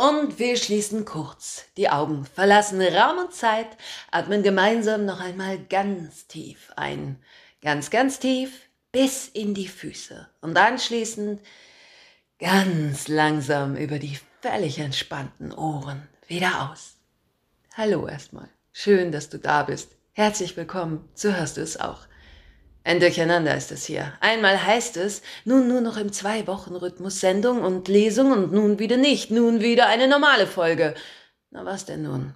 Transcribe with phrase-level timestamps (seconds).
[0.00, 3.66] Und wir schließen kurz die Augen, verlassen Raum und Zeit,
[4.10, 7.22] atmen gemeinsam noch einmal ganz tief ein.
[7.60, 8.50] Ganz, ganz tief
[8.92, 10.26] bis in die Füße.
[10.40, 11.42] Und anschließend
[12.38, 16.94] ganz langsam über die völlig entspannten Ohren wieder aus.
[17.74, 18.48] Hallo erstmal.
[18.72, 19.96] Schön, dass du da bist.
[20.12, 21.10] Herzlich willkommen.
[21.12, 22.06] So hörst du es auch.
[22.82, 24.12] Ein Durcheinander ist es hier.
[24.20, 29.30] Einmal heißt es, nun nur noch im Zwei-Wochen-Rhythmus Sendung und Lesung und nun wieder nicht,
[29.30, 30.94] nun wieder eine normale Folge.
[31.50, 32.34] Na was denn nun?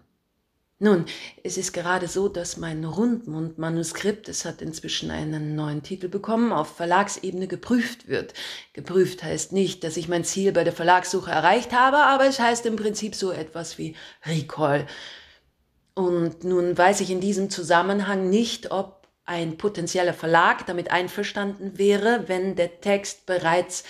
[0.81, 1.07] Nun,
[1.43, 6.77] es ist gerade so, dass mein Rundmund-Manuskript, es hat inzwischen einen neuen Titel bekommen, auf
[6.77, 8.35] Verlagsebene geprüft wird.
[8.75, 12.67] Geprüft heißt nicht, dass ich mein Ziel bei der Verlagssuche erreicht habe, aber es heißt
[12.67, 14.87] im Prinzip so etwas wie Recall.
[15.95, 22.25] Und nun weiß ich in diesem Zusammenhang nicht, ob ein potenzieller Verlag damit einverstanden wäre,
[22.27, 23.85] wenn der Text bereits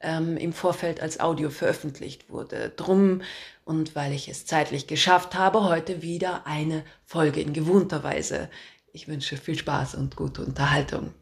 [0.00, 2.72] ähm, im Vorfeld als Audio veröffentlicht wurde.
[2.76, 3.22] Drum
[3.64, 8.50] und weil ich es zeitlich geschafft habe, heute wieder eine Folge in gewohnter Weise.
[8.92, 11.14] Ich wünsche viel Spaß und gute Unterhaltung.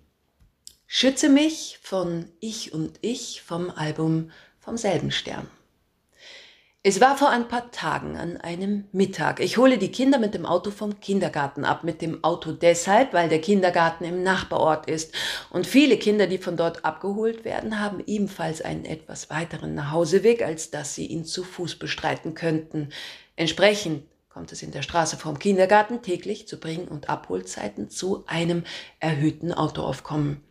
[0.86, 5.46] Schütze mich von Ich und Ich vom Album vom selben Stern.
[6.84, 9.40] Es war vor ein paar Tagen an einem Mittag.
[9.40, 11.82] Ich hole die Kinder mit dem Auto vom Kindergarten ab.
[11.82, 15.12] Mit dem Auto deshalb, weil der Kindergarten im Nachbarort ist.
[15.50, 20.70] Und viele Kinder, die von dort abgeholt werden, haben ebenfalls einen etwas weiteren Nachhauseweg, als
[20.70, 22.90] dass sie ihn zu Fuß bestreiten könnten.
[23.34, 28.62] Entsprechend kommt es in der Straße vom Kindergarten täglich zu Bring- und Abholzeiten zu einem
[29.00, 30.44] erhöhten Autoaufkommen.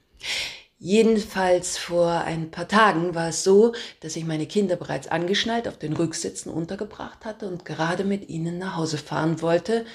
[0.80, 5.80] Jedenfalls vor ein paar Tagen war es so, dass ich meine Kinder bereits angeschnallt auf
[5.80, 9.86] den Rücksitzen untergebracht hatte und gerade mit ihnen nach Hause fahren wollte,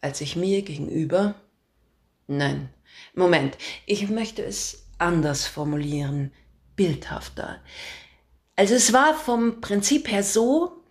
[0.00, 1.36] als ich mir gegenüber.
[2.26, 2.68] Nein,
[3.14, 6.32] Moment, ich möchte es anders formulieren,
[6.74, 7.60] bildhafter.
[8.56, 10.82] Also es war vom Prinzip her so,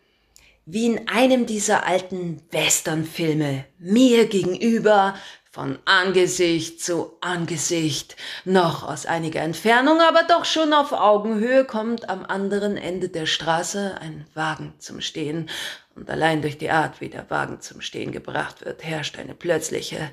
[0.65, 5.15] wie in einem dieser alten Westernfilme, mir gegenüber
[5.53, 12.25] von Angesicht zu Angesicht, noch aus einiger Entfernung, aber doch schon auf Augenhöhe kommt am
[12.25, 15.49] anderen Ende der Straße ein Wagen zum Stehen,
[15.95, 20.09] und allein durch die Art, wie der Wagen zum Stehen gebracht wird, herrscht eine plötzliche,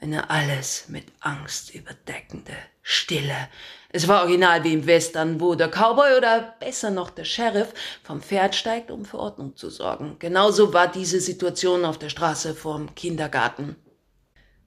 [0.00, 3.48] eine alles mit Angst überdeckende Stille.
[3.90, 8.22] Es war original wie im Western, wo der Cowboy oder besser noch der Sheriff vom
[8.22, 10.16] Pferd steigt, um für Ordnung zu sorgen.
[10.18, 13.76] Genauso war diese Situation auf der Straße vorm Kindergarten.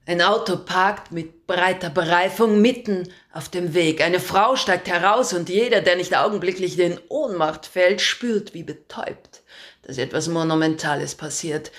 [0.04, 4.00] Ein Auto parkt mit breiter Bereifung mitten auf dem Weg.
[4.00, 9.42] Eine Frau steigt heraus und jeder, der nicht augenblicklich in Ohnmacht fällt, spürt wie betäubt,
[9.82, 11.70] dass etwas Monumentales passiert,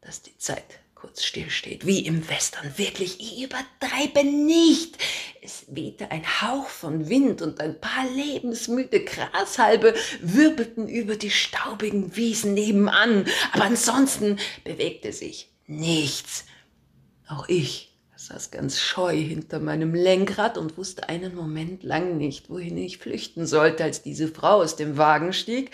[0.00, 2.72] dass die Zeit kurz stillsteht, wie im Western.
[2.78, 4.96] Wirklich, ich übertreibe nicht.
[5.42, 12.14] Es wehte ein Hauch von Wind und ein paar lebensmüde Grashalbe wirbelten über die staubigen
[12.14, 16.44] Wiesen nebenan, aber ansonsten bewegte sich nichts.
[17.28, 22.78] Auch ich saß ganz scheu hinter meinem Lenkrad und wusste einen Moment lang nicht, wohin
[22.78, 25.70] ich flüchten sollte, als diese Frau aus dem Wagen stieg,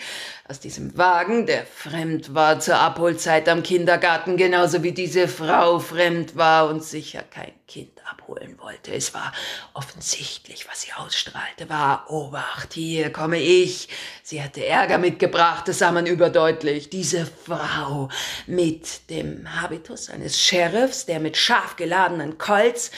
[0.47, 6.35] aus diesem Wagen, der fremd war zur Abholzeit am Kindergarten, genauso wie diese Frau fremd
[6.35, 8.93] war und sicher kein Kind abholen wollte.
[8.93, 9.31] Es war
[9.73, 13.89] offensichtlich, was sie ausstrahlte, war Obacht, hier komme ich.
[14.21, 16.89] Sie hatte Ärger mitgebracht, das sah man überdeutlich.
[16.89, 18.09] Diese Frau
[18.47, 22.91] mit dem Habitus eines Sheriffs, der mit scharf geladenen Colts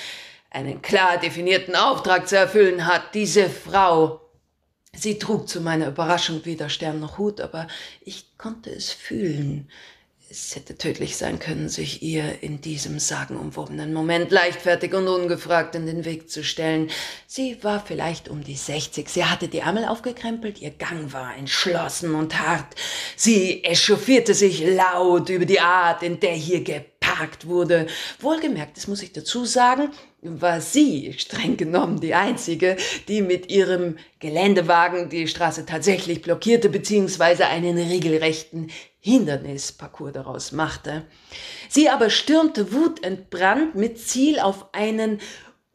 [0.50, 4.22] einen klar definierten Auftrag zu erfüllen hat, diese Frau
[4.98, 7.68] Sie trug zu meiner Überraschung weder Stern noch Hut, aber
[8.02, 9.70] ich konnte es fühlen.
[10.28, 15.86] Es hätte tödlich sein können, sich ihr in diesem sagenumwobenen Moment leichtfertig und ungefragt in
[15.86, 16.90] den Weg zu stellen.
[17.28, 19.10] Sie war vielleicht um die sechzig.
[19.10, 22.74] Sie hatte die Ärmel aufgekrempelt, ihr Gang war entschlossen und hart.
[23.16, 26.64] Sie echauffierte sich laut über die Art, in der hier
[27.16, 27.88] geparkt wurde.
[28.20, 29.90] Wohlgemerkt, das muss ich dazu sagen,
[30.22, 32.78] war sie streng genommen die einzige,
[33.08, 37.44] die mit ihrem Geländewagen die Straße tatsächlich blockierte bzw.
[37.44, 41.06] einen regelrechten Hindernisparcours daraus machte.
[41.70, 45.20] Sie aber stürmte wutentbrannt mit Ziel auf einen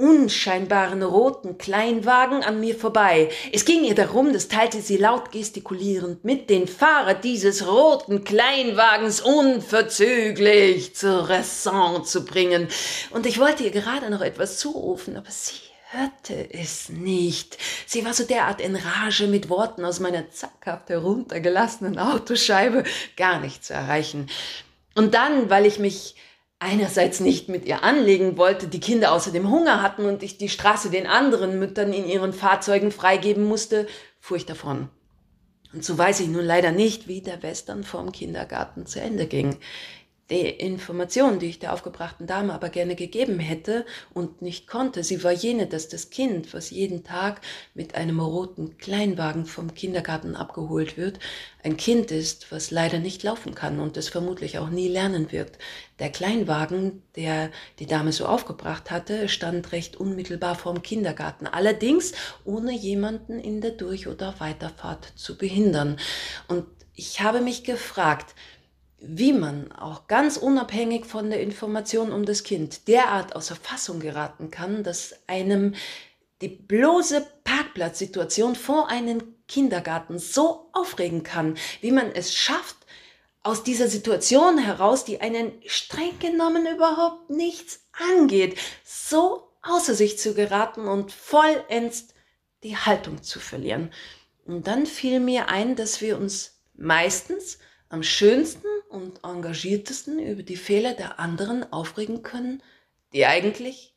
[0.00, 3.28] unscheinbaren roten Kleinwagen an mir vorbei.
[3.52, 9.20] Es ging ihr darum, das teilte sie laut gestikulierend mit, den Fahrer dieses roten Kleinwagens
[9.20, 12.68] unverzüglich zur Raison zu bringen.
[13.10, 15.60] Und ich wollte ihr gerade noch etwas zurufen, aber sie
[15.90, 17.58] hörte es nicht.
[17.84, 22.84] Sie war so derart in Rage mit Worten aus meiner zackhaft heruntergelassenen Autoscheibe
[23.16, 24.30] gar nicht zu erreichen.
[24.94, 26.14] Und dann, weil ich mich
[26.60, 30.90] einerseits nicht mit ihr anlegen wollte, die Kinder außerdem Hunger hatten und ich die Straße
[30.90, 33.88] den anderen Müttern in ihren Fahrzeugen freigeben musste,
[34.20, 34.88] fuhr ich davon.
[35.72, 39.56] Und so weiß ich nun leider nicht, wie der Western vom Kindergarten zu Ende ging
[40.30, 43.84] die Information, die ich der aufgebrachten Dame aber gerne gegeben hätte
[44.14, 47.40] und nicht konnte, sie war jene, dass das Kind, was jeden Tag
[47.74, 51.18] mit einem roten Kleinwagen vom Kindergarten abgeholt wird,
[51.62, 55.58] ein Kind ist, was leider nicht laufen kann und es vermutlich auch nie lernen wird.
[55.98, 62.12] Der Kleinwagen, der die Dame so aufgebracht hatte, stand recht unmittelbar vorm Kindergarten, allerdings
[62.44, 65.98] ohne jemanden in der Durch- oder Weiterfahrt zu behindern.
[66.48, 68.34] Und ich habe mich gefragt,
[69.00, 74.50] wie man auch ganz unabhängig von der Information um das Kind derart außer Fassung geraten
[74.50, 75.74] kann, dass einem
[76.42, 82.76] die bloße Parkplatzsituation vor einem Kindergarten so aufregen kann, wie man es schafft,
[83.42, 90.34] aus dieser Situation heraus, die einen streng genommen überhaupt nichts angeht, so außer sich zu
[90.34, 92.08] geraten und vollends
[92.62, 93.90] die Haltung zu verlieren.
[94.44, 97.58] Und dann fiel mir ein, dass wir uns meistens
[97.88, 102.62] am schönsten und engagiertesten über die Fehler der anderen aufregen können,
[103.12, 103.94] die eigentlich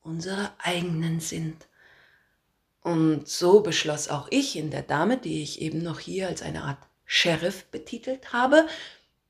[0.00, 1.66] unsere eigenen sind.
[2.80, 6.62] Und so beschloss auch ich in der Dame, die ich eben noch hier als eine
[6.62, 8.66] Art Sheriff betitelt habe,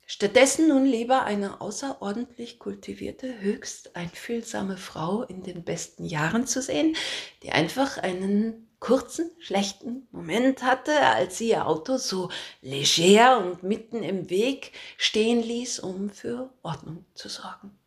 [0.05, 6.95] stattdessen nun lieber eine außerordentlich kultivierte, höchst einfühlsame Frau in den besten Jahren zu sehen,
[7.43, 12.29] die einfach einen kurzen, schlechten Moment hatte, als sie ihr Auto so
[12.61, 17.77] leger und mitten im Weg stehen ließ, um für Ordnung zu sorgen.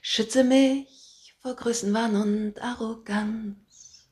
[0.00, 4.08] Schütze mich vor Größenwahn und Arroganz,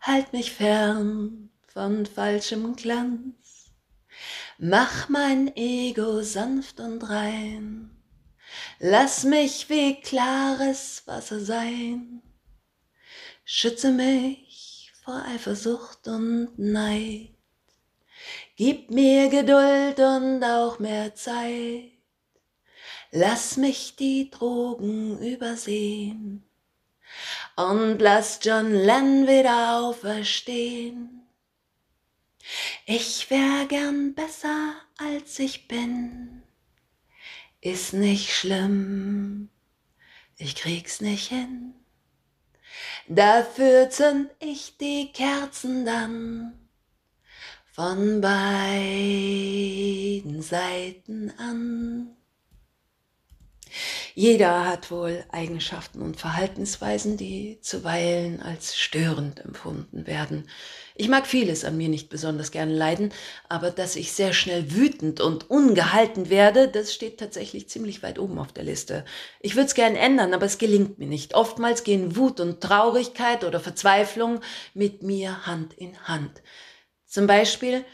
[0.00, 3.70] halt mich fern von falschem Glanz,
[4.58, 7.90] mach mein Ego sanft und rein,
[8.78, 12.22] lass mich wie klares Wasser sein
[13.46, 17.34] Schütze mich vor Eifersucht und Neid.
[18.56, 21.92] Gib mir Geduld und auch mehr Zeit.
[23.10, 26.42] Lass mich die Drogen übersehen
[27.56, 31.26] und lass John Lennon wieder auferstehen.
[32.86, 36.42] Ich wär gern besser als ich bin.
[37.60, 39.50] Ist nicht schlimm,
[40.38, 41.74] ich krieg's nicht hin.
[43.08, 46.54] Dafür zünd ich die Kerzen dann
[47.72, 48.42] von beiden
[50.42, 52.16] Seiten an.
[54.14, 60.48] Jeder hat wohl Eigenschaften und Verhaltensweisen, die zuweilen als störend empfunden werden.
[60.94, 63.12] Ich mag vieles an mir nicht besonders gern leiden,
[63.48, 68.38] aber dass ich sehr schnell wütend und ungehalten werde, das steht tatsächlich ziemlich weit oben
[68.38, 69.04] auf der Liste.
[69.40, 71.34] Ich würde es gern ändern, aber es gelingt mir nicht.
[71.34, 74.40] Oftmals gehen Wut und Traurigkeit oder Verzweiflung
[74.72, 76.42] mit mir Hand in Hand.
[77.06, 77.84] Zum Beispiel,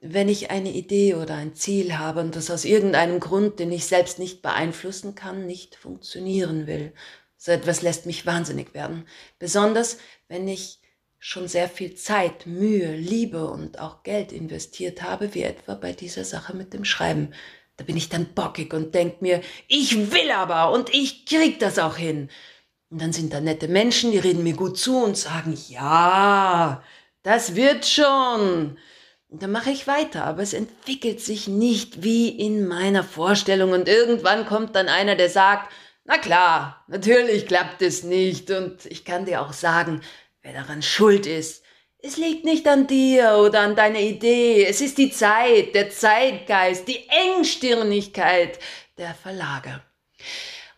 [0.00, 3.86] wenn ich eine Idee oder ein Ziel habe und das aus irgendeinem Grund, den ich
[3.86, 6.92] selbst nicht beeinflussen kann, nicht funktionieren will.
[7.36, 9.06] So etwas lässt mich wahnsinnig werden.
[9.38, 9.98] Besonders,
[10.28, 10.80] wenn ich
[11.18, 16.24] schon sehr viel Zeit, Mühe, Liebe und auch Geld investiert habe, wie etwa bei dieser
[16.24, 17.34] Sache mit dem Schreiben.
[17.76, 21.78] Da bin ich dann bockig und denk mir, ich will aber und ich krieg das
[21.78, 22.30] auch hin.
[22.88, 26.82] Und dann sind da nette Menschen, die reden mir gut zu und sagen, ja,
[27.22, 28.78] das wird schon.
[29.30, 33.70] Und dann mache ich weiter, aber es entwickelt sich nicht wie in meiner Vorstellung.
[33.70, 35.70] Und irgendwann kommt dann einer, der sagt,
[36.04, 38.50] na klar, natürlich klappt es nicht.
[38.50, 40.00] Und ich kann dir auch sagen,
[40.42, 41.62] wer daran schuld ist.
[42.02, 44.64] Es liegt nicht an dir oder an deiner Idee.
[44.64, 48.58] Es ist die Zeit, der Zeitgeist, die Engstirnigkeit
[48.98, 49.80] der Verlage.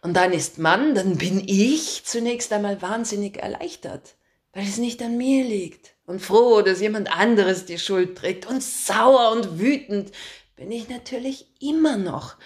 [0.02, 4.16] Und dann ist man, dann bin ich zunächst einmal wahnsinnig erleichtert,
[4.52, 8.62] weil es nicht an mir liegt und froh, dass jemand anderes die Schuld trägt und
[8.62, 10.12] sauer und wütend
[10.56, 12.36] bin ich natürlich immer noch.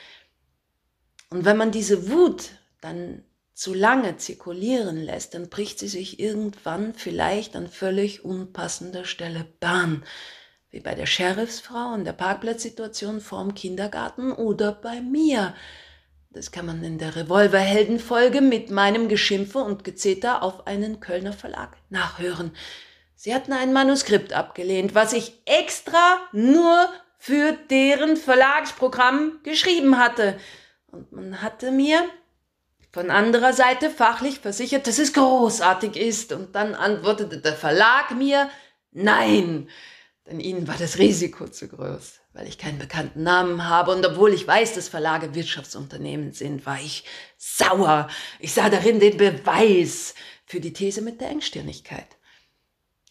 [1.31, 6.95] Und wenn man diese Wut dann zu lange zirkulieren lässt, dann bricht sie sich irgendwann
[6.95, 10.05] vielleicht an völlig unpassender Stelle Bahn,
[10.71, 15.55] wie bei der Sheriffsfrau in der Parkplatzsituation vorm Kindergarten oder bei mir.
[16.31, 21.79] Das kann man in der Revolverheldenfolge mit meinem Geschimpfe und Gezeter auf einen Kölner Verlag
[21.89, 22.53] nachhören.
[23.17, 30.39] Sie hatten ein Manuskript abgelehnt, was ich extra nur für deren Verlagsprogramm geschrieben hatte.
[30.93, 32.05] Und man hatte mir
[32.93, 36.33] von anderer Seite fachlich versichert, dass es großartig ist.
[36.33, 38.51] Und dann antwortete der Verlag mir,
[38.93, 39.69] nein,
[40.27, 43.93] denn ihnen war das Risiko zu groß, weil ich keinen bekannten Namen habe.
[43.93, 47.05] Und obwohl ich weiß, dass Verlage Wirtschaftsunternehmen sind, war ich
[47.37, 48.09] sauer.
[48.41, 52.16] Ich sah darin den Beweis für die These mit der Engstirnigkeit.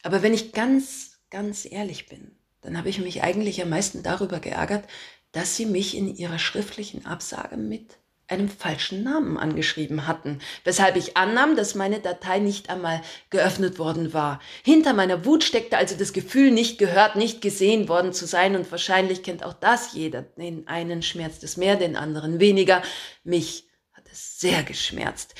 [0.06, 4.40] Aber wenn ich ganz, ganz ehrlich bin, dann habe ich mich eigentlich am meisten darüber
[4.40, 4.86] geärgert,
[5.32, 7.98] dass sie mich in ihrer schriftlichen Absage mit
[8.28, 14.14] einem falschen Namen angeschrieben hatten, weshalb ich annahm, dass meine Datei nicht einmal geöffnet worden
[14.14, 14.40] war.
[14.64, 18.70] Hinter meiner Wut steckte also das Gefühl, nicht gehört, nicht gesehen worden zu sein, und
[18.72, 20.22] wahrscheinlich kennt auch das jeder.
[20.22, 22.84] Den einen schmerzt es mehr, den anderen weniger.
[23.24, 25.34] Mich hat es sehr geschmerzt.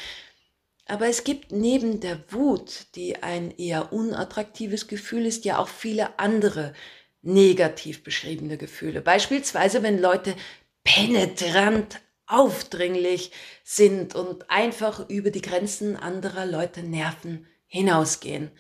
[0.86, 6.20] Aber es gibt neben der Wut, die ein eher unattraktives Gefühl ist, ja auch viele
[6.20, 6.74] andere
[7.22, 9.02] negativ beschriebene Gefühle.
[9.02, 10.36] Beispielsweise, wenn Leute
[10.84, 13.32] penetrant aufdringlich
[13.64, 18.52] sind und einfach über die Grenzen anderer Leute Nerven hinausgehen.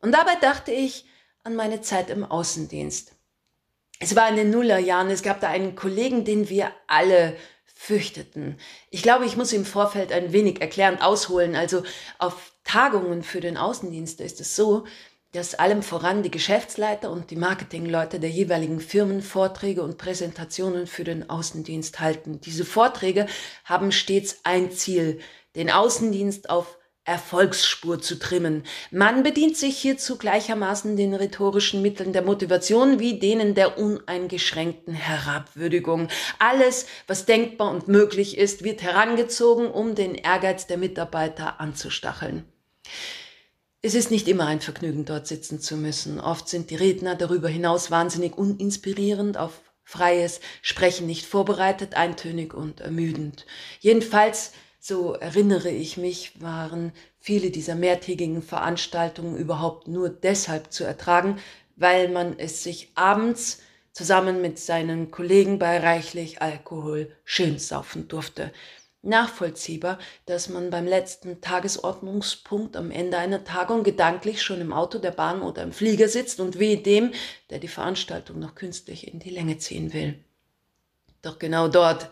[0.00, 1.06] Und dabei dachte ich
[1.44, 3.14] an meine Zeit im Außendienst.
[3.98, 7.36] Es war in den Nullerjahren, es gab da einen Kollegen, den wir alle
[7.82, 8.58] fürchteten.
[8.90, 11.56] Ich glaube, ich muss im Vorfeld ein wenig erklärend ausholen.
[11.56, 11.82] Also
[12.18, 14.84] auf Tagungen für den Außendienst ist es so,
[15.32, 21.04] dass allem voran die Geschäftsleiter und die Marketingleute der jeweiligen Firmen Vorträge und Präsentationen für
[21.04, 22.38] den Außendienst halten.
[22.42, 23.26] Diese Vorträge
[23.64, 25.18] haben stets ein Ziel,
[25.56, 26.76] den Außendienst auf
[27.10, 28.62] Erfolgsspur zu trimmen.
[28.92, 36.06] Man bedient sich hierzu gleichermaßen den rhetorischen Mitteln der Motivation wie denen der uneingeschränkten Herabwürdigung.
[36.38, 42.44] Alles, was denkbar und möglich ist, wird herangezogen, um den Ehrgeiz der Mitarbeiter anzustacheln.
[43.82, 46.20] Es ist nicht immer ein Vergnügen, dort sitzen zu müssen.
[46.20, 52.80] Oft sind die Redner darüber hinaus wahnsinnig uninspirierend, auf freies Sprechen nicht vorbereitet, eintönig und
[52.80, 53.46] ermüdend.
[53.80, 61.38] Jedenfalls, so erinnere ich mich, waren viele dieser mehrtägigen Veranstaltungen überhaupt nur deshalb zu ertragen,
[61.76, 63.60] weil man es sich abends
[63.92, 68.52] zusammen mit seinen Kollegen bei reichlich Alkohol schön saufen durfte
[69.02, 75.10] nachvollziehbar, dass man beim letzten Tagesordnungspunkt am Ende einer Tagung gedanklich schon im Auto, der
[75.10, 77.12] Bahn oder im Flieger sitzt und weh dem,
[77.48, 80.22] der die Veranstaltung noch künstlich in die Länge ziehen will.
[81.22, 82.10] Doch genau dort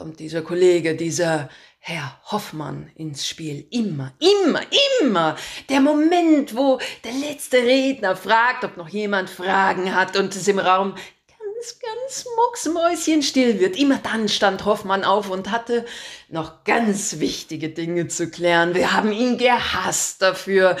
[0.00, 3.66] kommt dieser Kollege, dieser Herr Hoffmann ins Spiel.
[3.70, 4.62] Immer, immer,
[5.02, 5.36] immer.
[5.68, 10.58] Der Moment, wo der letzte Redner fragt, ob noch jemand Fragen hat und es im
[10.58, 13.76] Raum ganz, ganz mucksmäuschenstill wird.
[13.76, 15.84] Immer dann stand Hoffmann auf und hatte
[16.30, 18.74] noch ganz wichtige Dinge zu klären.
[18.74, 20.78] Wir haben ihn gehasst dafür.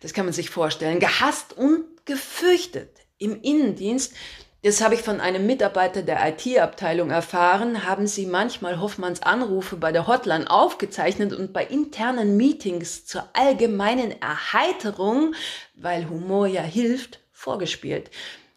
[0.00, 0.98] Das kann man sich vorstellen.
[0.98, 3.00] Gehasst und gefürchtet.
[3.18, 4.14] Im Innendienst,
[4.62, 9.90] das habe ich von einem Mitarbeiter der IT-Abteilung erfahren, haben sie manchmal Hoffmanns Anrufe bei
[9.90, 15.34] der Hotline aufgezeichnet und bei internen Meetings zur allgemeinen Erheiterung,
[15.74, 18.10] weil Humor ja hilft, vorgespielt.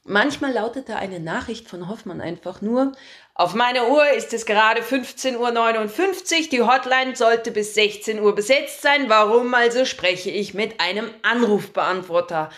[0.03, 2.91] Manchmal lautete eine Nachricht von Hoffmann einfach nur,
[3.33, 8.83] auf meiner Uhr ist es gerade 15.59 Uhr, die Hotline sollte bis 16 Uhr besetzt
[8.83, 12.51] sein, warum also spreche ich mit einem Anrufbeantworter?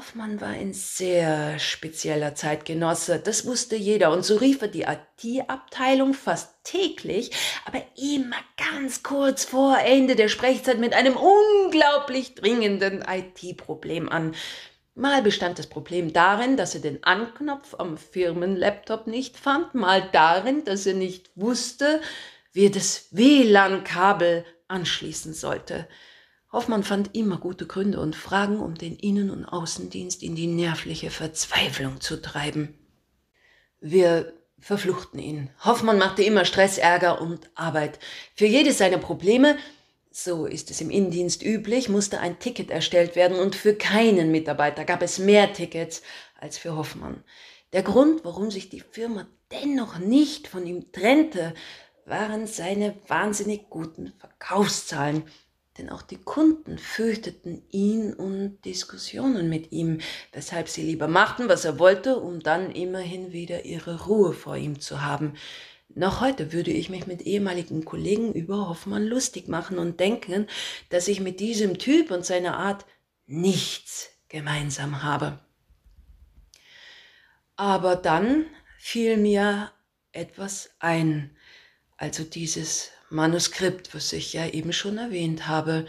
[0.00, 6.14] Hoffmann war ein sehr spezieller Zeitgenosse, das wusste jeder, und so rief er die IT-Abteilung
[6.14, 7.32] fast täglich,
[7.66, 14.34] aber immer ganz kurz vor Ende der Sprechzeit mit einem unglaublich dringenden IT-Problem an.
[14.94, 20.64] Mal bestand das Problem darin, dass er den Anknopf am Firmenlaptop nicht fand, mal darin,
[20.64, 22.00] dass er nicht wusste,
[22.54, 25.86] wie er das WLAN-Kabel anschließen sollte.
[26.52, 31.10] Hoffmann fand immer gute Gründe und Fragen, um den Innen- und Außendienst in die nervliche
[31.10, 32.76] Verzweiflung zu treiben.
[33.80, 35.50] Wir verfluchten ihn.
[35.64, 37.98] Hoffmann machte immer Stress, Ärger und Arbeit.
[38.34, 39.56] Für jedes seiner Probleme
[40.10, 44.84] so ist es im Innendienst üblich, musste ein Ticket erstellt werden und für keinen Mitarbeiter
[44.84, 46.02] gab es mehr Tickets
[46.38, 47.22] als für Hoffmann.
[47.72, 51.54] Der Grund, warum sich die Firma dennoch nicht von ihm trennte,
[52.06, 55.22] waren seine wahnsinnig guten Verkaufszahlen.
[55.80, 61.64] Denn auch die Kunden fürchteten ihn und Diskussionen mit ihm, weshalb sie lieber machten, was
[61.64, 65.38] er wollte, um dann immerhin wieder ihre Ruhe vor ihm zu haben.
[65.88, 70.48] Noch heute würde ich mich mit ehemaligen Kollegen über Hoffmann lustig machen und denken,
[70.90, 72.84] dass ich mit diesem Typ und seiner Art
[73.24, 75.38] nichts gemeinsam habe.
[77.56, 78.44] Aber dann
[78.76, 79.72] fiel mir
[80.12, 81.34] etwas ein,
[81.96, 85.86] also dieses Manuskript, was ich ja eben schon erwähnt habe.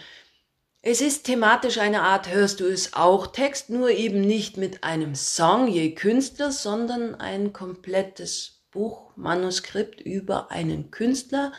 [0.82, 5.13] Es ist thematisch eine Art Hörst du es auch Text, nur eben nicht mit einem
[5.13, 11.51] Song je Künstler, sondern ein komplettes Buchmanuskript über einen Künstler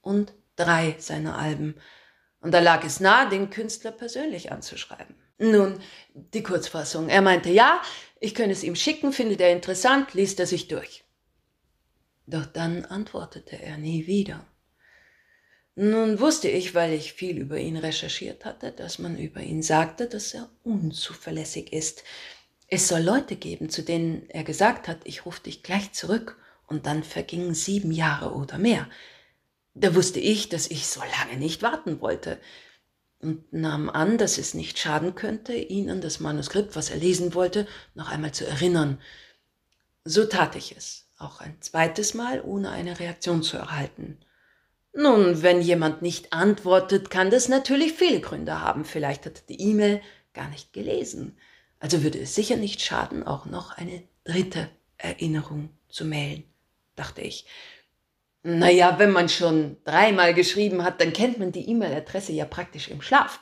[0.00, 1.76] und drei seiner Alben.
[2.40, 5.14] Und da lag es nahe, den Künstler persönlich anzuschreiben.
[5.38, 5.78] Nun,
[6.14, 7.08] die Kurzfassung.
[7.08, 7.80] Er meinte, ja,
[8.20, 11.04] ich könne es ihm schicken, findet er interessant, liest er sich durch.
[12.26, 14.44] Doch dann antwortete er nie wieder.
[15.76, 20.06] Nun wusste ich, weil ich viel über ihn recherchiert hatte, dass man über ihn sagte,
[20.08, 22.02] dass er unzuverlässig ist.
[22.66, 26.86] Es soll Leute geben, zu denen er gesagt hat, ich rufe dich gleich zurück, und
[26.86, 28.88] dann vergingen sieben Jahre oder mehr.
[29.74, 32.40] Da wusste ich, dass ich so lange nicht warten wollte
[33.20, 37.34] und nahm an, dass es nicht schaden könnte, ihn an das Manuskript, was er lesen
[37.34, 39.00] wollte, noch einmal zu erinnern.
[40.04, 44.18] So tat ich es, auch ein zweites Mal, ohne eine Reaktion zu erhalten.
[44.98, 48.86] Nun, wenn jemand nicht antwortet, kann das natürlich viele Gründe haben.
[48.86, 50.00] Vielleicht hat er die E-Mail
[50.32, 51.36] gar nicht gelesen.
[51.78, 56.44] Also würde es sicher nicht schaden, auch noch eine dritte Erinnerung zu mailen,
[56.94, 57.44] dachte ich.
[58.42, 63.02] Naja, wenn man schon dreimal geschrieben hat, dann kennt man die E-Mail-Adresse ja praktisch im
[63.02, 63.40] Schlaf.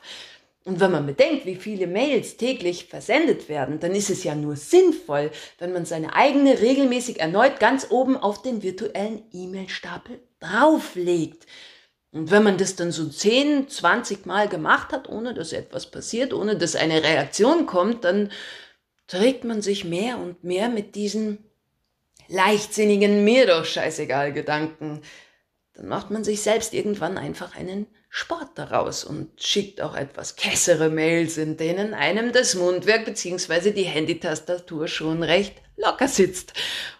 [0.64, 4.56] Und wenn man bedenkt, wie viele Mails täglich versendet werden, dann ist es ja nur
[4.56, 11.46] sinnvoll, wenn man seine eigene regelmäßig erneut ganz oben auf den virtuellen E-Mail-Stapel drauflegt.
[12.12, 16.32] Und wenn man das dann so 10, 20 Mal gemacht hat, ohne dass etwas passiert,
[16.32, 18.30] ohne dass eine Reaktion kommt, dann
[19.08, 21.38] trägt man sich mehr und mehr mit diesen
[22.28, 25.02] leichtsinnigen, mir doch scheißegal Gedanken.
[25.74, 30.88] Dann macht man sich selbst irgendwann einfach einen Sport daraus und schickt auch etwas kessere
[30.88, 33.72] Mails, in denen einem das Mundwerk bzw.
[33.72, 36.52] die Handytastatur schon recht locker sitzt.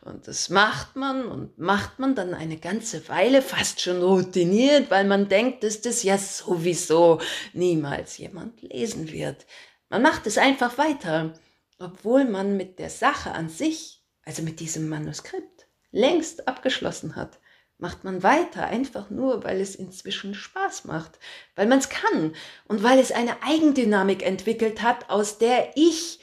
[0.02, 5.04] Und das macht man und macht man dann eine ganze Weile fast schon routiniert, weil
[5.04, 7.20] man denkt, dass das ja sowieso
[7.52, 9.46] niemals jemand lesen wird.
[9.88, 11.34] Man macht es einfach weiter,
[11.78, 17.38] obwohl man mit der Sache an sich, also mit diesem Manuskript, längst abgeschlossen hat
[17.78, 21.18] macht man weiter, einfach nur, weil es inzwischen Spaß macht,
[21.56, 22.34] weil man es kann
[22.66, 26.20] und weil es eine Eigendynamik entwickelt hat, aus der ich,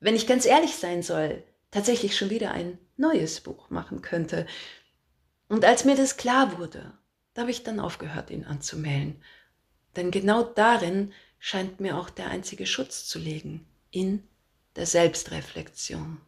[0.00, 4.46] wenn ich ganz ehrlich sein soll, tatsächlich schon wieder ein neues Buch machen könnte.
[5.48, 6.92] Und als mir das klar wurde,
[7.34, 9.22] da habe ich dann aufgehört, ihn anzumelden.
[9.96, 14.22] Denn genau darin scheint mir auch der einzige Schutz zu liegen, in
[14.76, 16.20] der Selbstreflexion.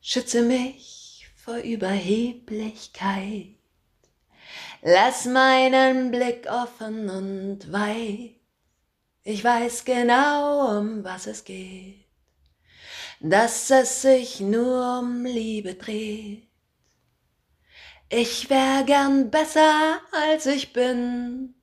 [0.00, 3.54] Schütze mich vor Überheblichkeit.
[4.82, 8.34] Lass meinen Blick offen und weit.
[9.24, 12.01] Ich weiß genau, um was es geht,
[13.22, 16.48] dass es sich nur um Liebe dreht.
[18.08, 21.54] Ich wär gern besser als ich bin,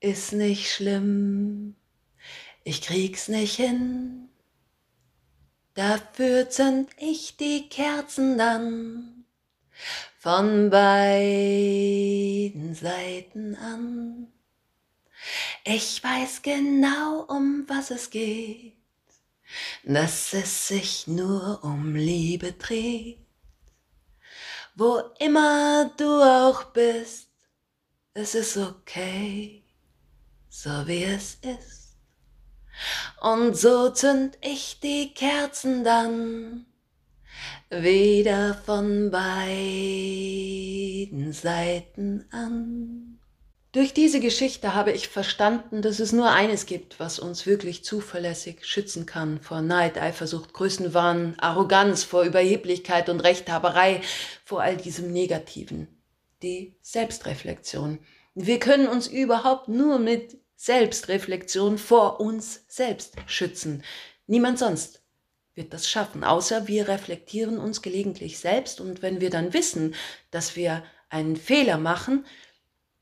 [0.00, 1.76] ist nicht schlimm,
[2.64, 4.30] ich krieg's nicht hin.
[5.74, 9.26] Dafür zünd ich die Kerzen dann
[10.18, 11.14] von beiden
[12.74, 14.28] Seiten an.
[15.64, 18.73] Ich weiß genau, um was es geht,
[19.84, 23.18] dass es sich nur um Liebe dreht.
[24.74, 27.28] Wo immer du auch bist,
[28.12, 29.62] es ist okay,
[30.48, 31.96] so wie es ist.
[33.20, 36.66] Und so zünd ich die Kerzen dann
[37.70, 39.32] wieder von beiden
[41.32, 43.13] Seiten an.
[43.74, 48.64] Durch diese Geschichte habe ich verstanden, dass es nur eines gibt, was uns wirklich zuverlässig
[48.64, 54.00] schützen kann vor Neid, Eifersucht, Größenwahn, Arroganz, vor Überheblichkeit und Rechthaberei,
[54.44, 55.88] vor all diesem Negativen.
[56.40, 57.98] Die Selbstreflexion.
[58.36, 63.82] Wir können uns überhaupt nur mit Selbstreflexion vor uns selbst schützen.
[64.28, 65.02] Niemand sonst
[65.56, 69.96] wird das schaffen, außer wir reflektieren uns gelegentlich selbst und wenn wir dann wissen,
[70.30, 72.24] dass wir einen Fehler machen,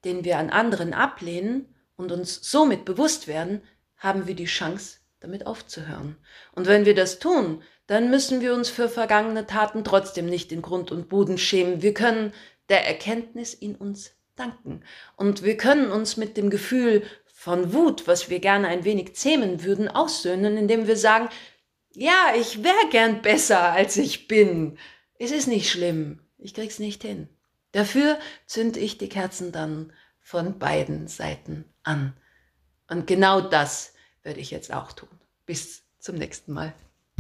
[0.05, 3.63] den wir an anderen ablehnen und uns somit bewusst werden,
[3.97, 6.17] haben wir die Chance, damit aufzuhören.
[6.53, 10.63] Und wenn wir das tun, dann müssen wir uns für vergangene Taten trotzdem nicht in
[10.63, 11.83] Grund und Boden schämen.
[11.83, 12.33] Wir können
[12.69, 14.83] der Erkenntnis in uns danken.
[15.17, 19.65] Und wir können uns mit dem Gefühl von Wut, was wir gerne ein wenig zähmen
[19.65, 21.29] würden, aussöhnen, indem wir sagen,
[21.95, 24.79] ja, ich wäre gern besser, als ich bin.
[25.19, 27.29] Es ist nicht schlimm, ich krieg's nicht hin.
[27.73, 32.15] Dafür zünd ich die Kerzen dann von beiden Seiten an.
[32.89, 35.09] Und genau das werde ich jetzt auch tun.
[35.47, 36.75] Bis zum nächsten Mal.